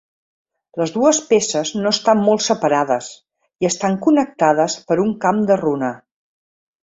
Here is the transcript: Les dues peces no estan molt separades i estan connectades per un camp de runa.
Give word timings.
Les 0.81 0.91
dues 0.93 1.17
peces 1.33 1.71
no 1.81 1.91
estan 1.97 2.23
molt 2.29 2.43
separades 2.45 3.11
i 3.65 3.69
estan 3.69 3.99
connectades 4.07 4.79
per 4.89 4.97
un 5.07 5.15
camp 5.27 5.43
de 5.53 5.59
runa. 5.63 5.93